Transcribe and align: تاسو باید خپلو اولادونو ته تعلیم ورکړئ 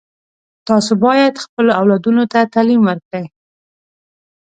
تاسو 0.67 0.91
باید 1.05 1.33
خپلو 1.43 1.69
اولادونو 1.79 2.23
ته 2.31 2.39
تعلیم 2.53 2.81
ورکړئ 2.85 3.25